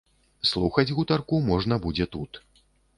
Слухаць 0.51 0.87
гутарку 1.01 1.43
можна 1.53 1.81
будзе 1.87 2.05
тут. 2.17 2.45